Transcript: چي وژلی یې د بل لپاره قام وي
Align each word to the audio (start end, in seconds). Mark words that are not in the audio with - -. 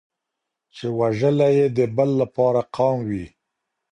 چي 0.75 0.85
وژلی 0.99 1.49
یې 1.57 1.67
د 1.77 1.79
بل 1.97 2.09
لپاره 2.21 2.61
قام 2.75 2.97
وي 3.09 3.25